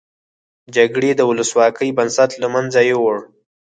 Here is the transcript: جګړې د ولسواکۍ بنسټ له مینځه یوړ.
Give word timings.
جګړې 0.75 1.11
د 1.15 1.21
ولسواکۍ 1.29 1.89
بنسټ 1.97 2.31
له 2.41 2.47
مینځه 2.53 2.81
یوړ. 2.91 3.15